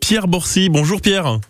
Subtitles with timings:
[0.00, 0.68] Pierre Borcy.
[0.68, 1.40] Bonjour Pierre.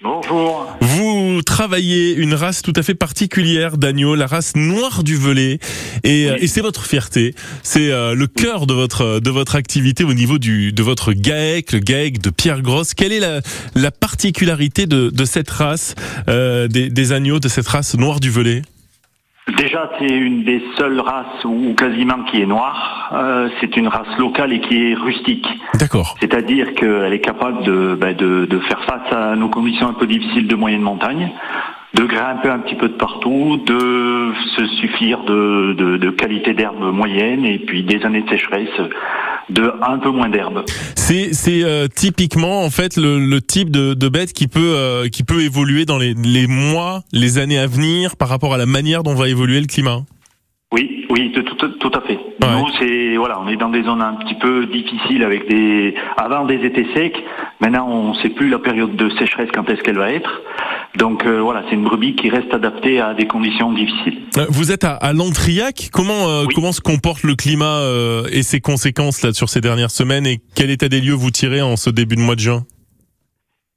[0.00, 0.72] Bonjour.
[0.80, 5.58] Vous travaillez une race tout à fait particulière d'agneau, la race noire du velay,
[6.04, 7.34] et, et c'est votre fierté.
[7.64, 11.72] C'est euh, le cœur de votre de votre activité au niveau du de votre GAEC,
[11.72, 12.94] le GAEC de Pierre Grosse.
[12.94, 13.40] Quelle est la,
[13.74, 15.96] la particularité de, de cette race
[16.28, 18.62] euh, des, des agneaux de cette race noire du velay?
[19.56, 23.10] Déjà, c'est une des seules races ou quasiment qui est noire.
[23.12, 25.46] Euh, c'est une race locale et qui est rustique.
[25.74, 26.14] D'accord.
[26.20, 30.06] C'est-à-dire qu'elle est capable de, ben, de, de, faire face à nos conditions un peu
[30.06, 31.30] difficiles de moyenne montagne,
[31.94, 36.92] de grimper un petit peu de partout, de se suffire de, de, de qualité d'herbe
[36.92, 38.68] moyenne et puis des années de sécheresse
[39.50, 40.64] de un peu moins d'herbe.
[40.96, 45.08] C'est c'est euh, typiquement en fait le, le type de, de, bête qui peut euh,
[45.08, 48.66] qui peut évoluer dans les, les mois, les années à venir par rapport à la
[48.66, 50.02] manière dont va évoluer le climat.
[50.72, 52.14] Oui, oui, tout, tout, tout à fait.
[52.14, 52.60] Ouais.
[52.60, 56.46] Nous, c'est voilà, on est dans des zones un petit peu difficiles avec des avant
[56.46, 57.22] des étés secs.
[57.60, 60.40] Maintenant, on ne sait plus la période de sécheresse quand est-ce qu'elle va être.
[60.98, 64.18] Donc euh, voilà, c'est une brebis qui reste adaptée à des conditions difficiles.
[64.50, 65.88] Vous êtes à, à Lantriac.
[65.92, 66.54] Comment euh, oui.
[66.54, 70.40] comment se comporte le climat euh, et ses conséquences là sur ces dernières semaines et
[70.54, 72.64] quel état des lieux vous tirez en ce début de mois de juin?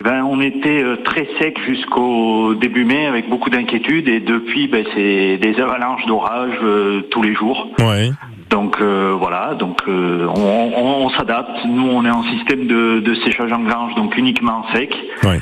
[0.04, 5.38] Ben, on était très sec jusqu'au début mai avec beaucoup d'inquiétudes et depuis ben, c'est
[5.38, 7.70] des avalanches d'orage euh, tous les jours.
[7.80, 8.12] Ouais.
[8.50, 11.66] Donc euh, voilà, donc euh, on, on, on s'adapte.
[11.66, 14.94] Nous on est en système de, de séchage en grange, donc uniquement sec.
[15.24, 15.40] Ouais.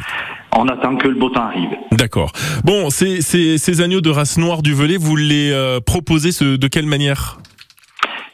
[0.56, 1.72] On attend que le beau temps arrive.
[1.92, 2.32] D'accord.
[2.64, 6.56] Bon, ces, ces, ces, agneaux de race noire du velay, vous les euh, proposez ce,
[6.58, 7.40] de quelle manière?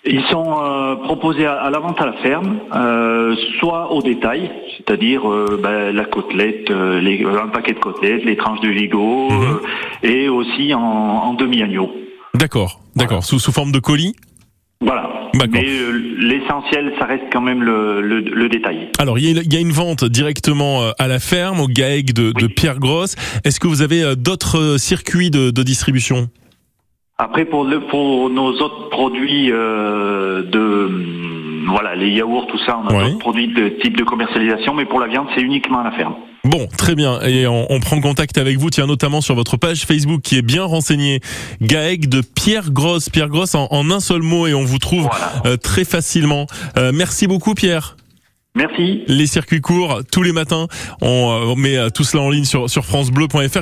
[0.06, 4.50] Ils sont euh, proposés à, à, la vente à la ferme, euh, soit au détail,
[4.78, 9.30] c'est-à-dire euh, ben, la côtelette, euh, les, un paquet de côtelettes, les tranches de gigot,
[9.30, 9.60] mmh.
[10.04, 11.92] et aussi en, en demi-agneau.
[12.34, 13.22] D'accord, d'accord, voilà.
[13.22, 14.16] sous, sous forme de colis?
[14.82, 15.10] Voilà.
[15.34, 18.90] Mais euh, l'essentiel, ça reste quand même le, le, le détail.
[19.00, 22.32] Alors, il y, y, a une vente directement euh, à la ferme, au GAEC de,
[22.36, 22.42] oui.
[22.42, 23.16] de Pierre Grosse.
[23.44, 26.30] Est-ce que vous avez euh, d'autres circuits de, de distribution?
[27.18, 30.90] Après, pour, le, pour nos autres produits euh, de
[31.70, 33.04] voilà, les yaourts, tout ça, on a ouais.
[33.06, 36.16] d'autres produits de type de commercialisation, mais pour la viande, c'est uniquement à la ferme.
[36.46, 37.20] Bon, très bien.
[37.22, 40.42] Et on, on, prend contact avec vous, tiens, notamment sur votre page Facebook qui est
[40.42, 41.20] bien renseignée.
[41.62, 43.10] GAEC de Pierre Grosse.
[43.10, 45.32] Pierre Grosse en, en un seul mot et on vous trouve voilà.
[45.46, 46.48] euh, très facilement.
[46.78, 47.98] Euh, merci beaucoup, Pierre.
[48.56, 49.04] Merci.
[49.08, 50.68] Les circuits courts tous les matins.
[51.02, 53.62] On, euh, on met tout cela en ligne sur, sur FranceBleu.fr.